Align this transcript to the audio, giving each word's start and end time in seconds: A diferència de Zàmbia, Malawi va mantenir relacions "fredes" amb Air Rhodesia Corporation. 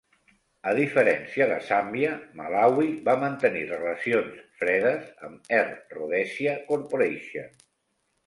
A 0.69 0.71
diferència 0.77 1.45
de 1.49 1.57
Zàmbia, 1.65 2.13
Malawi 2.39 2.87
va 3.09 3.15
mantenir 3.25 3.61
relacions 3.73 4.41
"fredes" 4.63 5.05
amb 5.29 5.53
Air 5.59 5.77
Rhodesia 5.95 6.57
Corporation. 6.73 7.53